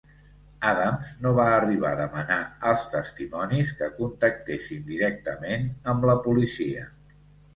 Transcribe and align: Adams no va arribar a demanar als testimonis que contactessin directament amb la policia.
Adams 0.67 1.09
no 1.25 1.33
va 1.39 1.43
arribar 1.57 1.89
a 1.89 1.97
demanar 1.99 2.37
als 2.71 2.85
testimonis 2.93 3.73
que 3.81 3.89
contactessin 3.99 4.81
directament 4.87 5.69
amb 5.93 6.09
la 6.11 6.19
policia. 6.29 6.87